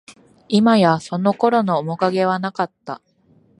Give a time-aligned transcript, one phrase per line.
[0.49, 3.03] いまや、その頃の面影はなかった